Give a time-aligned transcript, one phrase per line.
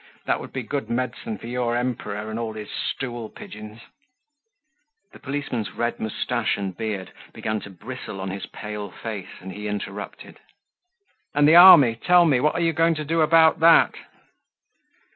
[0.25, 3.81] That would be good medicine for your Emperor and all his stool pigeons."
[5.11, 9.67] The policeman's red mustache and beard began to bristle on his pale face and he
[9.67, 10.39] interrupted:
[11.35, 13.93] "And the army, tell me, what are you going to do about that?"